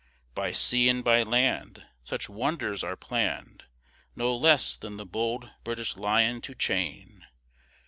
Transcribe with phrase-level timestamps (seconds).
[0.33, 3.65] By sea and by land Such wonders are planned
[4.15, 7.27] No less than the bold British lion to chain!